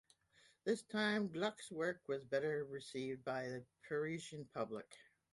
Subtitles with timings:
[0.63, 4.97] This time Gluck's work was better received by the Parisian public.